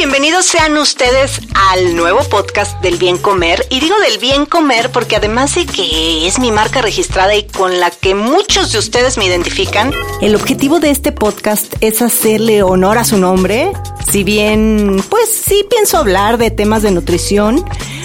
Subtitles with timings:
[0.00, 3.66] Bienvenidos sean ustedes al nuevo podcast del bien comer.
[3.68, 7.80] Y digo del bien comer porque además de que es mi marca registrada y con
[7.80, 9.92] la que muchos de ustedes me identifican,
[10.22, 13.72] el objetivo de este podcast es hacerle honor a su nombre.
[14.10, 17.62] Si bien, pues sí pienso hablar de temas de nutrición,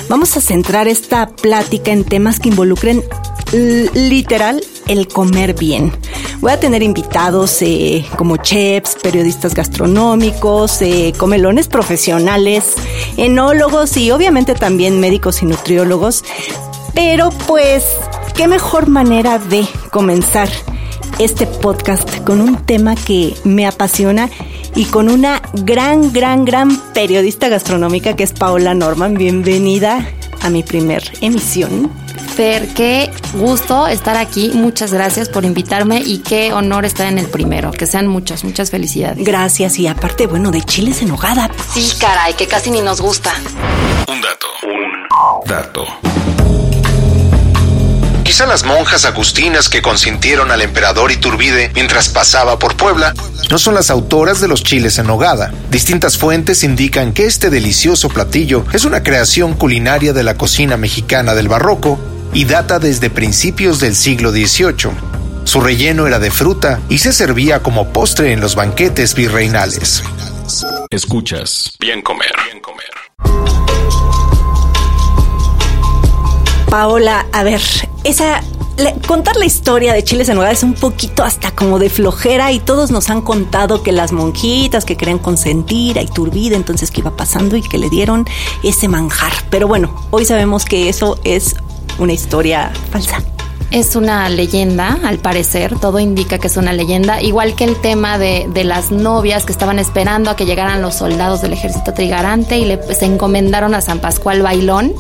[0.10, 3.06] vamos a centrar esta plática en temas que involucren
[3.52, 5.92] literal el comer bien.
[6.42, 12.74] Voy a tener invitados eh, como chefs, periodistas gastronómicos, eh, comelones profesionales,
[13.18, 16.24] enólogos y obviamente también médicos y nutriólogos.
[16.94, 17.86] Pero pues,
[18.36, 20.50] qué mejor manera de comenzar
[21.20, 24.30] este podcast con un tema que me apasiona
[24.76, 29.16] y con una gran, gran, gran periodista gastronómica que es Paola Norman.
[29.16, 30.06] Bienvenida
[30.42, 32.05] a mi primer emisión.
[32.36, 34.52] Fer, qué gusto estar aquí.
[34.54, 37.72] Muchas gracias por invitarme y qué honor estar en el primero.
[37.72, 39.24] Que sean muchas, muchas felicidades.
[39.24, 39.80] Gracias.
[39.80, 41.50] Y aparte, bueno, de chiles en hogada.
[41.74, 43.34] Sí, caray, que casi ni nos gusta.
[44.10, 44.48] Un dato.
[44.64, 45.86] Un dato.
[48.24, 53.14] Quizá las monjas agustinas que consintieron al emperador Iturbide mientras pasaba por Puebla
[53.50, 55.54] no son las autoras de los chiles en nogada.
[55.70, 61.36] Distintas fuentes indican que este delicioso platillo es una creación culinaria de la cocina mexicana
[61.36, 62.00] del barroco
[62.36, 64.92] y data desde principios del siglo XVIII.
[65.46, 70.04] Su relleno era de fruta y se servía como postre en los banquetes virreinales.
[70.90, 71.72] Escuchas.
[71.80, 72.34] Bien comer.
[72.52, 72.90] Bien comer.
[76.70, 77.62] Paola, a ver,
[78.04, 78.44] esa
[79.08, 82.60] contar la historia de chiles en nogada es un poquito hasta como de flojera y
[82.60, 87.16] todos nos han contado que las monjitas que querían consentir a Iturbide, entonces qué iba
[87.16, 88.26] pasando y que le dieron
[88.64, 89.32] ese manjar.
[89.50, 91.56] Pero bueno, hoy sabemos que eso es
[92.00, 93.22] una historia falsa.
[93.72, 98.18] Es una leyenda, al parecer, todo indica que es una leyenda, igual que el tema
[98.18, 102.58] de, de las novias que estaban esperando a que llegaran los soldados del ejército trigarante
[102.58, 104.94] y le, se encomendaron a San Pascual Bailón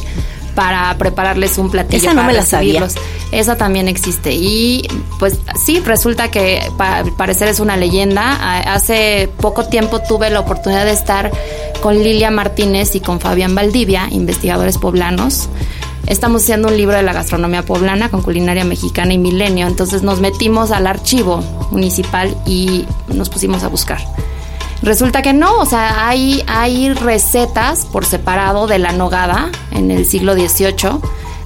[0.55, 1.97] para prepararles un platillo.
[2.03, 2.87] Esa no para me la sabía.
[3.31, 4.33] Esa también existe.
[4.33, 4.87] Y
[5.19, 8.63] pues sí, resulta que pa- al parecer es una leyenda.
[8.73, 11.29] Hace poco tiempo tuve la oportunidad de estar
[11.81, 15.49] con Lilia Martínez y con Fabián Valdivia, investigadores poblanos.
[16.07, 19.67] Estamos haciendo un libro de la gastronomía poblana con culinaria mexicana y milenio.
[19.67, 23.99] Entonces nos metimos al archivo municipal y nos pusimos a buscar.
[24.81, 30.05] Resulta que no, o sea, hay, hay recetas por separado de la nogada en el
[30.05, 30.99] siglo XVIII.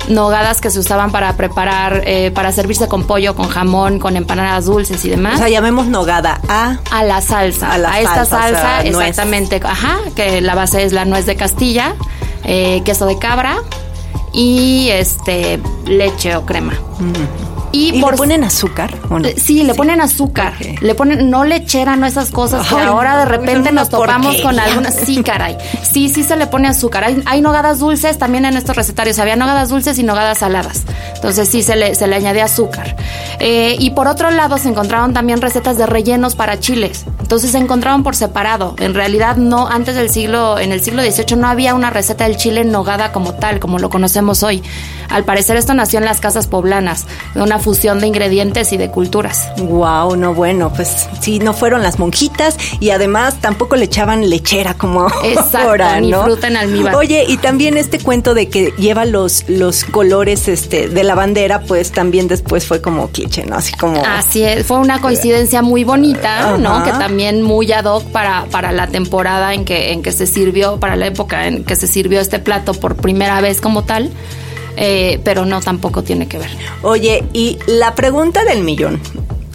[0.09, 4.65] Nogadas que se usaban para preparar, eh, para servirse con pollo, con jamón, con empanadas
[4.65, 5.35] dulces y demás.
[5.35, 8.61] O sea, llamemos nogada a a la salsa, A a, la esta salsa, o sea,
[8.61, 9.09] salsa, nuez.
[9.09, 11.93] exactamente, ajá, que la base es la nuez de Castilla,
[12.43, 13.57] eh, queso de cabra
[14.33, 16.73] y este leche o crema.
[17.71, 19.29] ¿Y, le ponen azúcar o no?
[19.37, 20.53] Sí, le ponen azúcar.
[20.81, 24.59] Le ponen, no lechera, no esas cosas que Ay, ahora de repente nos topamos con
[24.59, 24.95] algunas.
[24.95, 25.57] Sí, caray.
[25.83, 27.03] Sí, sí se le pone azúcar.
[27.03, 29.19] Hay, hay nogadas dulces también en estos recetarios.
[29.19, 30.83] Había nogadas dulces y nogadas saladas.
[31.15, 32.95] Entonces sí se le, se le añadía azúcar.
[33.39, 37.05] Eh, y por otro lado se encontraron también recetas de rellenos para chiles.
[37.19, 38.75] Entonces se encontraban por separado.
[38.79, 42.37] En realidad no, antes del siglo, en el siglo XVIII no había una receta del
[42.37, 44.63] chile en nogada como tal, como lo conocemos hoy.
[45.09, 48.89] Al parecer esto nació en las casas poblanas, de una fusión de ingredientes y de
[48.89, 49.49] culturas.
[49.57, 54.73] Wow, no bueno, pues sí, no fueron las monjitas y además tampoco le echaban lechera
[54.73, 56.23] como Exacto, ahora, ni ¿no?
[56.23, 56.95] fruta en almíbar.
[56.95, 61.61] Oye, y también este cuento de que lleva los, los colores este, de la bandera,
[61.61, 63.55] pues también después fue como cliché, ¿no?
[63.55, 64.01] Así como...
[64.05, 66.83] Así es, fue una coincidencia muy bonita, ¿no?
[66.83, 70.79] Que también muy ad hoc para, para la temporada en que, en que se sirvió,
[70.79, 74.11] para la época en que se sirvió este plato por primera vez como tal.
[74.81, 76.49] Eh, pero no tampoco tiene que ver.
[76.83, 79.01] Oye, y la pregunta del millón,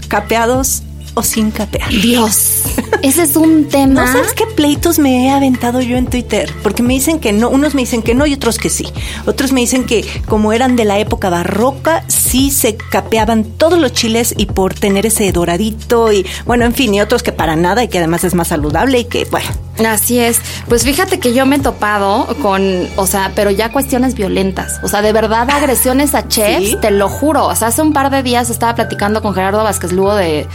[0.09, 0.83] ¿capeados
[1.15, 1.89] o sin capear?
[1.89, 2.65] Dios,
[3.01, 4.05] ese es un tema.
[4.05, 6.53] ¿No sabes qué pleitos me he aventado yo en Twitter?
[6.63, 8.87] Porque me dicen que no, unos me dicen que no y otros que sí.
[9.25, 13.95] Otros me dicen que como eran de la época barroca, sí se capeaban todos los
[13.95, 17.83] chiles y por tener ese doradito y bueno, en fin, y otros que para nada
[17.83, 19.49] y que además es más saludable y que, bueno.
[19.79, 20.41] Así es.
[20.69, 24.79] Pues fíjate que yo me he topado con, o sea, pero ya cuestiones violentas.
[24.83, 27.47] O sea, de verdad, agresiones a chefs, te lo juro.
[27.47, 30.47] O sea, hace un par de días estaba platicando con Gerardo Vázquez Lugo de,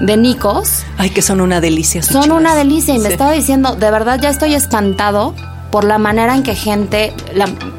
[0.00, 0.84] de Nicos.
[0.96, 2.02] Ay, que son una delicia.
[2.02, 5.34] Son una delicia y me estaba diciendo, de verdad ya estoy espantado
[5.72, 7.12] por la manera en que gente,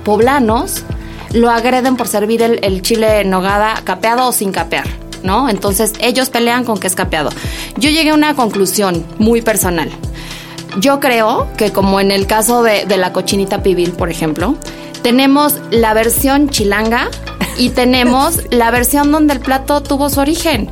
[0.03, 0.83] poblanos,
[1.31, 4.87] lo agreden por servir el, el chile en nogada capeado o sin capear.
[5.21, 5.49] ¿No?
[5.49, 7.29] Entonces ellos pelean con que es capeado.
[7.75, 9.91] Yo llegué a una conclusión muy personal.
[10.77, 14.55] Yo creo que como en el caso de, de la cochinita pibil, por ejemplo,
[15.01, 17.09] tenemos la versión chilanga
[17.57, 20.69] y tenemos la versión donde el plato tuvo su origen.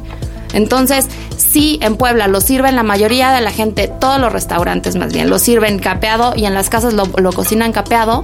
[0.54, 5.14] Entonces, sí, en Puebla lo sirven la mayoría de la gente, todos los restaurantes más
[5.14, 8.24] bien, lo sirven capeado y en las casas lo, lo cocinan capeado,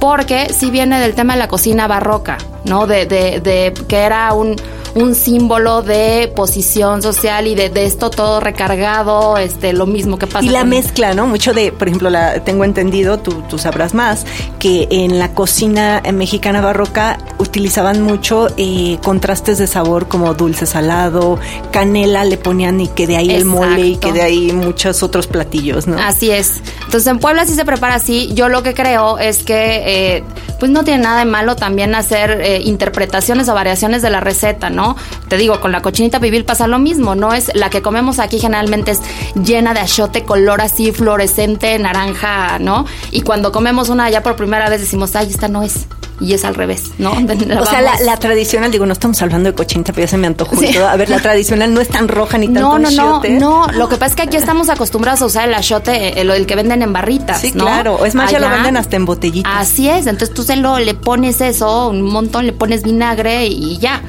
[0.00, 2.86] porque sí viene del tema de la cocina barroca, ¿no?
[2.86, 4.56] De, de, de que era un,
[4.96, 10.26] un símbolo de posición social y de, de, esto todo recargado, este, lo mismo que
[10.26, 10.44] pasa.
[10.44, 11.26] Y la mezcla, ¿no?
[11.26, 14.24] Mucho de, por ejemplo, la, tengo entendido, tú, tú sabrás más,
[14.58, 21.38] que en la cocina mexicana barroca utilizaban mucho eh, contrastes de sabor como dulce salado,
[21.72, 23.42] canela le ponían y que de ahí Exacto.
[23.42, 25.98] el mole y que de ahí muchos otros platillos, ¿no?
[25.98, 26.62] Así es.
[26.84, 28.32] Entonces en Puebla sí se prepara así.
[28.32, 30.24] Yo lo que creo es que eh,
[30.58, 34.70] pues no tiene nada de malo también hacer eh, interpretaciones o variaciones de la receta,
[34.70, 34.96] ¿no?
[35.28, 38.38] Te digo, con la cochinita pibil pasa lo mismo, no es la que comemos aquí
[38.38, 39.00] generalmente es
[39.34, 42.86] llena de achote, color así fluorescente, naranja, ¿no?
[43.10, 45.86] Y cuando comemos una ya por primera vez decimos, ay, esta no es
[46.20, 47.14] y es al revés, ¿no?
[47.46, 50.16] La o sea, la, la, tradicional, digo, no estamos hablando de cochinita, pero ya se
[50.16, 50.56] me antojó.
[50.56, 50.76] Sí.
[50.76, 53.66] A ver, la tradicional no es tan roja ni tan No, no, no, no.
[53.72, 56.56] Lo que pasa es que aquí estamos acostumbrados a usar el achote, el, el que
[56.56, 57.64] venden en barritas, Sí, ¿no?
[57.64, 58.04] claro.
[58.04, 59.52] Es más, Allá, ya lo venden hasta en botellitas.
[59.54, 60.06] Así es.
[60.06, 64.00] Entonces tú se lo, le pones eso, un montón, le pones vinagre y ya.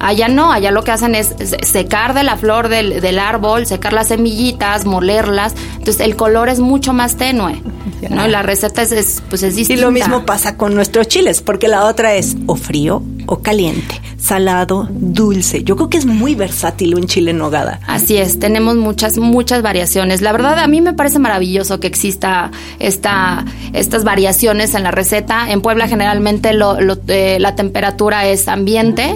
[0.00, 3.92] Allá no, allá lo que hacen es secar de la flor del, del, árbol, secar
[3.92, 5.54] las semillitas, molerlas.
[5.76, 7.62] Entonces el color es mucho más tenue.
[8.10, 8.26] ¿no?
[8.26, 9.80] Y la receta es, es, pues es distinta.
[9.80, 14.00] Y lo mismo pasa con nuestros chiles, porque la otra es o frío o caliente,
[14.18, 15.62] salado, dulce.
[15.64, 17.80] Yo creo que es muy versátil un chile en nogada.
[17.86, 20.22] Así es, tenemos muchas, muchas variaciones.
[20.22, 25.50] La verdad, a mí me parece maravilloso que exista esta, estas variaciones en la receta.
[25.50, 29.14] En Puebla generalmente lo, lo, eh, la temperatura es ambiente.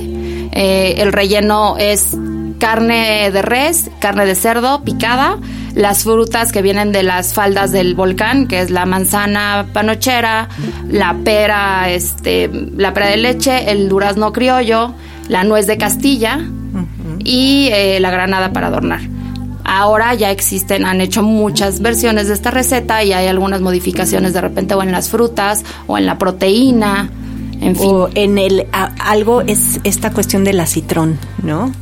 [0.52, 2.16] Eh, el relleno es
[2.58, 5.38] carne de res, carne de cerdo picada,
[5.74, 10.48] las frutas que vienen de las faldas del volcán, que es la manzana panochera,
[10.88, 14.94] la pera, este, la pera de leche, el durazno criollo,
[15.28, 17.22] la nuez de Castilla uh -huh.
[17.24, 19.00] y eh, la granada para adornar.
[19.64, 24.42] Ahora ya existen, han hecho muchas versiones de esta receta y hay algunas modificaciones de
[24.42, 27.10] repente o en las frutas o en la proteína.
[27.64, 27.76] En.
[27.78, 31.72] O en el algo es esta cuestión del acitrón, ¿no?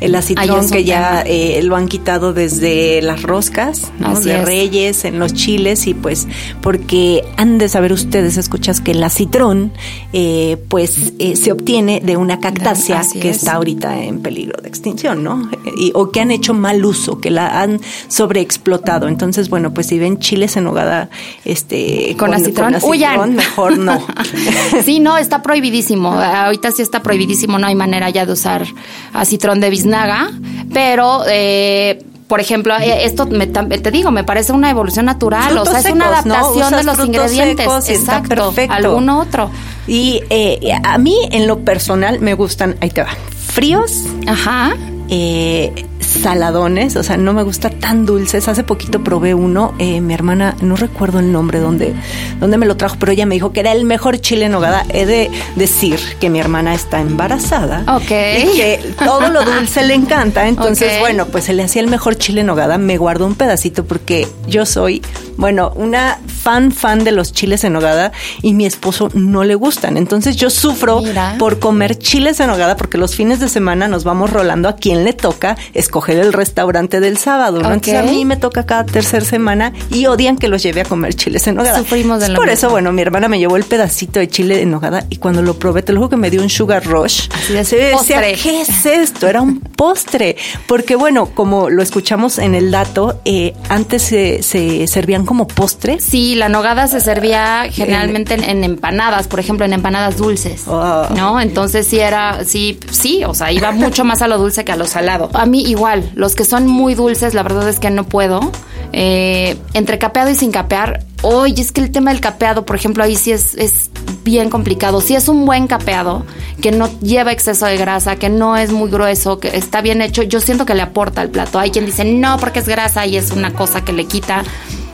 [0.00, 4.18] El acitrón que ya eh, lo han quitado desde las roscas, ¿no?
[4.20, 4.44] de es.
[4.44, 6.26] reyes, en los chiles y pues
[6.62, 9.72] porque han de saber ustedes, escuchas que el acitrón
[10.12, 13.38] eh, pues eh, se obtiene de una cactácea Así que es.
[13.38, 15.50] está ahorita en peligro de extinción, ¿no?
[15.76, 19.08] Y, o que han hecho mal uso, que la han sobreexplotado.
[19.08, 21.10] Entonces, bueno, pues si ven chiles en hogada
[21.44, 24.06] este, con, con acitrón, con acitrón mejor no.
[24.84, 26.12] sí, no, está prohibidísimo.
[26.12, 28.66] Ahorita sí está prohibidísimo, no hay manera ya de usar
[29.12, 30.30] acitrón de biznaga Naga,
[30.72, 35.70] pero eh, por ejemplo, esto me, te digo, me parece una evolución natural, frutos o
[35.72, 36.76] sea, es secos, una adaptación ¿no?
[36.76, 39.50] de los ingredientes, exacto, algún otro.
[39.88, 43.10] Y eh, a mí en lo personal me gustan, ahí te va,
[43.48, 44.76] fríos, ajá,
[45.08, 48.48] eh, saladones, o sea, no me gusta tan dulces.
[48.48, 51.94] Hace poquito probé uno, eh, mi hermana, no recuerdo el nombre donde,
[52.40, 54.84] donde me lo trajo, pero ella me dijo que era el mejor chile en nogada.
[54.92, 57.84] He de decir que mi hermana está embarazada.
[57.96, 58.10] Ok.
[58.10, 60.48] Y que todo lo dulce le encanta.
[60.48, 61.00] Entonces, okay.
[61.00, 62.76] bueno, pues se le hacía el mejor chile en nogada.
[62.78, 65.02] Me guardó un pedacito porque yo soy,
[65.36, 68.12] bueno, una fan, fan de los chiles en nogada
[68.42, 69.96] y mi esposo no le gustan.
[69.96, 71.36] Entonces yo sufro Mira.
[71.38, 75.04] por comer chiles en nogada porque los fines de semana nos vamos rolando a quien
[75.04, 77.60] le toca escoger el restaurante del sábado.
[77.60, 77.68] ¿no?
[77.68, 77.94] Okay.
[77.94, 81.14] Entonces a mí me toca cada tercera semana y odian que los lleve a comer
[81.14, 81.78] chiles en nogada.
[81.78, 82.52] Sufrimos de Por mismo.
[82.52, 85.54] eso, bueno, mi hermana me llevó el pedacito de chile en nogada y cuando lo
[85.58, 87.28] probé, te lo juro que me dio un sugar rush.
[87.34, 89.28] Así de Se decía, ¿qué es esto?
[89.28, 94.86] Era un postre, porque bueno, como lo escuchamos en el dato, eh, antes se, se,
[94.86, 96.00] servían como postre.
[96.00, 101.06] Sí, la nogada se servía generalmente en, empanadas, por ejemplo, en empanadas dulces, oh.
[101.16, 101.40] ¿no?
[101.40, 104.76] Entonces sí era, sí, sí, o sea, iba mucho más a lo dulce que a
[104.76, 105.30] lo salado.
[105.34, 108.52] A mí igual, los que son muy dulces, la verdad es que no puedo.
[108.92, 113.04] Eh, entre capeado y sin capear, Oye, es que el tema del capeado, por ejemplo,
[113.04, 113.90] ahí sí es, es
[114.24, 115.02] bien complicado.
[115.02, 116.24] Si es un buen capeado,
[116.62, 120.22] que no lleva exceso de grasa, que no es muy grueso, que está bien hecho,
[120.22, 121.58] yo siento que le aporta al plato.
[121.58, 124.44] Hay quien dice, no, porque es grasa y es una cosa que le quita.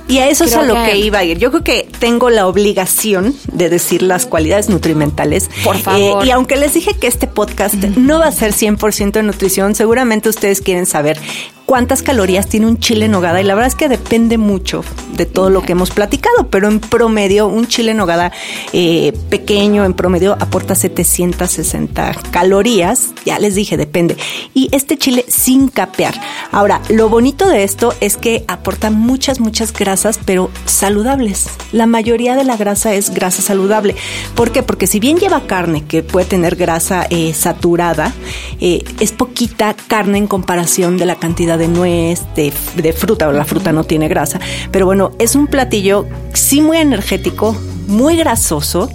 [0.08, 0.96] Y a eso es a lo que...
[0.98, 1.38] iba a ir.
[1.38, 5.50] Yo creo que tengo la obligación de decir las cualidades nutrimentales.
[5.64, 6.24] Por favor.
[6.24, 9.74] Eh, y aunque les dije que este podcast no va a ser 100% de nutrición,
[9.74, 11.18] seguramente ustedes quieren saber
[11.66, 14.84] cuántas calorías tiene un chile en nogada y la verdad es que depende mucho
[15.16, 18.32] de todo lo que hemos platicado, pero en promedio un chile en nogada
[18.72, 24.16] eh, pequeño en promedio aporta 760 calorías, ya les dije, depende.
[24.54, 26.14] Y este chile sin capear.
[26.52, 31.48] Ahora, lo bonito de esto es que aporta muchas, muchas grasas, pero saludables.
[31.72, 33.96] La mayoría de la grasa es grasa saludable.
[34.34, 34.62] ¿Por qué?
[34.62, 38.12] Porque si bien lleva carne que puede tener grasa eh, saturada,
[38.60, 43.44] eh, es poquita carne en comparación de la cantidad de nuez, de, de fruta, la
[43.44, 44.40] fruta no tiene grasa.
[44.70, 48.90] Pero bueno, es un platillo sí muy energético, muy grasoso,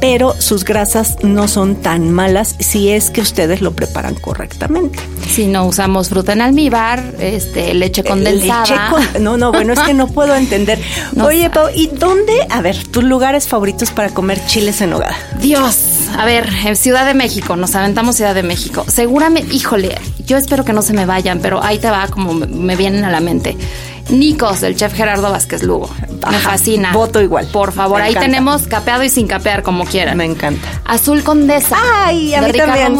[0.00, 4.98] pero sus grasas no son tan malas si es que ustedes lo preparan correctamente.
[5.28, 8.92] Si no usamos fruta en almíbar, este, leche eh, condensada.
[9.20, 10.78] no, no, bueno, es que no puedo entender.
[11.20, 15.14] Oye, Pau, ¿y dónde, a ver, tus lugares favoritos para comer chiles en hogar?
[15.40, 15.76] Dios,
[16.16, 18.84] a ver, en Ciudad de México, nos aventamos Ciudad de México.
[18.88, 22.76] Seguramente, híjole, yo espero que no se me vayan, pero ahí te va como me
[22.76, 23.56] vienen a la mente.
[24.10, 25.90] Nicos, del chef Gerardo Vázquez Lugo.
[26.30, 26.92] Me fascina.
[26.92, 27.46] Voto igual.
[27.46, 30.16] Por favor, ahí tenemos capeado y sin capear, como quieran.
[30.16, 30.80] Me encanta.
[30.84, 31.76] Azul Condesa.
[32.04, 32.98] Ay, a mí también.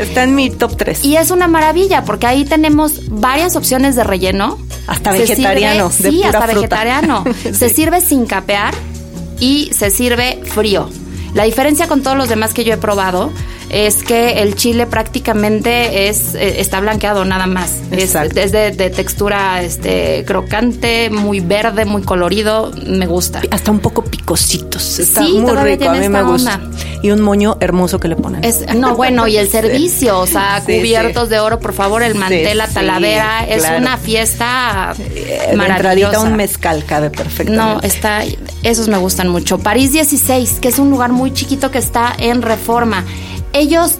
[0.00, 1.04] está en mi top 3.
[1.04, 4.58] Y es una maravilla, porque ahí tenemos varias opciones de relleno.
[4.86, 5.90] Hasta vegetariano.
[5.90, 7.24] sí, hasta vegetariano.
[7.52, 8.74] se sirve sin capear
[9.40, 10.88] y se sirve frío.
[11.34, 13.32] La diferencia con todos los demás que yo he probado
[13.70, 17.80] es que el chile prácticamente es eh, está blanqueado nada más.
[17.90, 23.42] Es, es de, textura este crocante, muy verde, muy colorido, me gusta.
[23.50, 24.98] Hasta un poco picositos.
[24.98, 26.60] Está muy rico, a mí me gusta.
[27.02, 28.42] Y un moño hermoso que le ponen.
[28.76, 32.68] no, bueno, y el servicio, o sea, cubiertos de oro, por favor, el mantel, la
[32.68, 34.94] talavera, es una fiesta
[35.54, 36.20] maravillosa.
[36.20, 37.56] un mezcal cabe perfectamente.
[37.56, 38.22] No, está
[38.62, 39.58] esos me gustan mucho.
[39.58, 43.04] París 16, que es un lugar muy chiquito que está en Reforma
[43.58, 43.98] ellos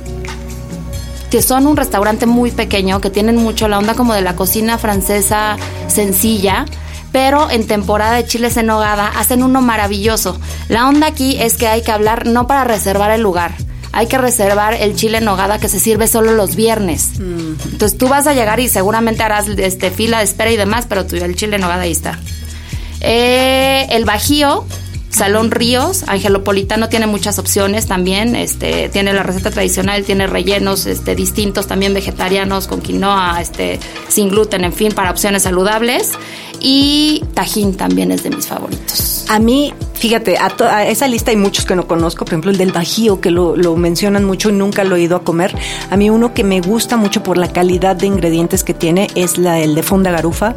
[1.31, 4.79] que son un restaurante muy pequeño, que tienen mucho la onda como de la cocina
[4.79, 5.57] francesa
[5.89, 6.67] sencilla,
[7.13, 10.39] pero en temporada de chiles en nogada hacen uno maravilloso.
[10.69, 13.55] La onda aquí es que hay que hablar no para reservar el lugar,
[13.93, 17.19] hay que reservar el chile en nogada que se sirve solo los viernes.
[17.19, 17.55] Mm.
[17.73, 21.07] Entonces tú vas a llegar y seguramente harás este, fila de espera y demás, pero
[21.07, 22.19] tú, el chile en nogada ahí está.
[23.01, 24.65] Eh, el bajío
[25.17, 31.15] Salón Ríos, Angelopolitano tiene muchas opciones también, este, tiene la receta tradicional, tiene rellenos este,
[31.15, 36.13] distintos también vegetarianos con quinoa, este, sin gluten, en fin, para opciones saludables.
[36.61, 39.25] Y Tajín también es de mis favoritos.
[39.31, 42.73] A mí, fíjate, a, esa lista hay muchos que no conozco, por ejemplo el del
[42.73, 45.57] Bajío, que lo, mencionan mucho y nunca lo he ido a comer.
[45.91, 49.39] A mí uno que me gusta mucho por la calidad de ingredientes que tiene es
[49.39, 50.55] la, el de Fonda Garufa.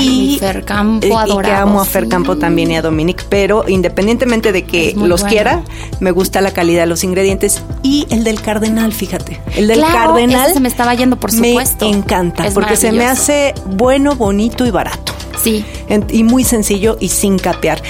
[0.00, 3.64] y Fer Campo, adorado, y que amo a Fer Campo también y a Dominic, pero
[3.68, 5.62] independientemente de que los quiera,
[6.00, 7.62] me gusta la calidad de los ingredientes.
[7.82, 9.40] Y el del Cardenal, fíjate.
[9.56, 10.52] El del Cardenal.
[10.52, 11.88] se me estaba yendo, por supuesto.
[11.88, 15.12] Me encanta, porque se me hace bueno, bonito y barato.
[15.42, 15.64] Sí.
[16.10, 17.82] y muy sencillo y sin capear.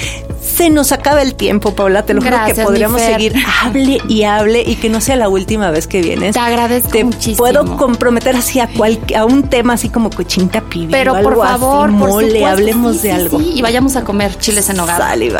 [0.54, 2.04] Se nos acaba el tiempo, Paula.
[2.04, 3.35] Te lo juro que podríamos seguir.
[3.62, 6.35] Hable y hable y que no sea la última vez que vienes.
[6.35, 7.04] Te agradezco Te
[7.37, 8.68] puedo comprometer así a,
[9.16, 13.40] a un tema así como cochinta pibi Pero por favor, mole, hablemos de algo.
[13.40, 14.99] y vayamos a comer chiles en hogar.
[14.99, 15.32] Sale,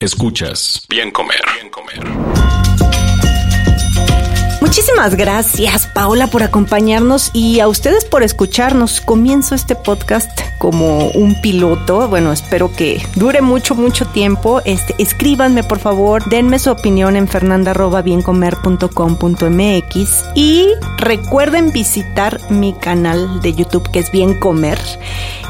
[0.00, 0.82] Escuchas.
[0.88, 1.42] Bien comer.
[1.60, 2.43] Bien comer.
[4.94, 9.00] Muchísimas gracias, Paola, por acompañarnos y a ustedes por escucharnos.
[9.00, 12.06] Comienzo este podcast como un piloto.
[12.08, 14.62] Bueno, espero que dure mucho, mucho tiempo.
[14.64, 23.52] Este, escríbanme, por favor, denme su opinión en fernanda.biencomer.com.mx y recuerden visitar mi canal de
[23.52, 24.78] YouTube que es Bien Comer.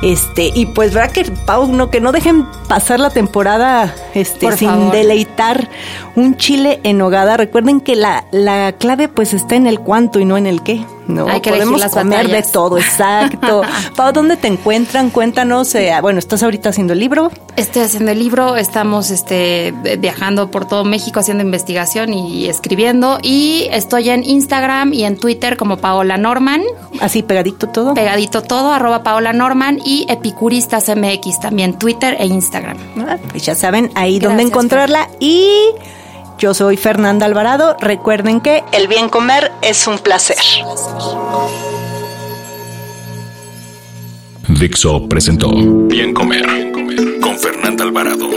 [0.01, 4.91] Este, y pues verdad que Pau, no, que no dejen pasar la temporada este, sin
[4.91, 5.69] deleitar
[6.17, 7.37] un chile en hogada.
[7.37, 10.85] Recuerden que la, la clave pues está en el cuánto y no en el qué,
[11.09, 11.29] ¿no?
[11.29, 12.47] Hay que Podemos las comer batallas.
[12.47, 13.62] de todo, exacto.
[13.97, 15.11] Pau, ¿dónde te encuentran?
[15.11, 15.75] Cuéntanos.
[15.75, 17.31] eh, bueno, estás ahorita haciendo el libro.
[17.57, 23.19] Estoy haciendo el libro, estamos este, viajando por todo México haciendo investigación y escribiendo.
[23.23, 26.62] Y estoy en Instagram y en Twitter como Paola Norman,
[27.00, 27.95] Así pegadito todo.
[27.95, 32.76] pegadito todo, arroba Paola Norman y Epicuristas MX también, Twitter e Instagram.
[33.07, 35.09] Ah, Pues ya saben ahí Gracias, dónde encontrarla.
[35.21, 35.49] Y
[36.38, 37.76] yo soy Fernanda Alvarado.
[37.81, 40.37] Recuerden que El bien comer es un placer.
[44.49, 45.50] Dixo presentó
[45.88, 46.73] Bien Comer
[47.21, 48.31] con Fernanda Alvarado.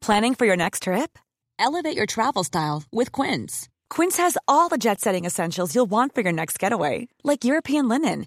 [0.00, 1.18] Planning for your next trip?
[1.58, 3.68] Elevate your travel style with Quince.
[3.88, 7.88] Quince has all the jet setting essentials you'll want for your next getaway, like European
[7.88, 8.26] linen,